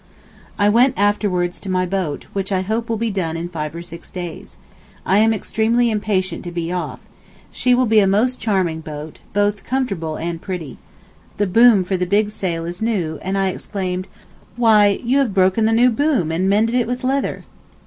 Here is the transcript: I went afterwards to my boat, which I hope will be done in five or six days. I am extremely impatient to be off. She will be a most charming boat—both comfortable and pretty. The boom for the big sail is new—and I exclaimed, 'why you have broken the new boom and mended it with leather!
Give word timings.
I 0.57 0.67
went 0.67 0.97
afterwards 0.97 1.59
to 1.59 1.69
my 1.69 1.85
boat, 1.85 2.25
which 2.33 2.51
I 2.51 2.61
hope 2.61 2.89
will 2.89 2.97
be 2.97 3.11
done 3.11 3.37
in 3.37 3.47
five 3.49 3.75
or 3.75 3.83
six 3.83 4.09
days. 4.09 4.57
I 5.05 5.19
am 5.19 5.31
extremely 5.31 5.91
impatient 5.91 6.43
to 6.45 6.51
be 6.51 6.71
off. 6.71 6.99
She 7.51 7.75
will 7.75 7.85
be 7.85 7.99
a 7.99 8.07
most 8.07 8.39
charming 8.39 8.81
boat—both 8.81 9.63
comfortable 9.63 10.15
and 10.15 10.41
pretty. 10.41 10.79
The 11.37 11.45
boom 11.45 11.83
for 11.83 11.97
the 11.97 12.07
big 12.07 12.31
sail 12.31 12.65
is 12.65 12.81
new—and 12.81 13.37
I 13.37 13.49
exclaimed, 13.49 14.07
'why 14.55 14.99
you 15.03 15.19
have 15.19 15.35
broken 15.35 15.65
the 15.65 15.71
new 15.71 15.91
boom 15.91 16.31
and 16.31 16.49
mended 16.49 16.73
it 16.73 16.87
with 16.87 17.03
leather! 17.03 17.43